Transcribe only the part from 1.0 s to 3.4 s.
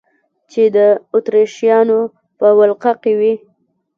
اتریشیانو په ولقه کې وه.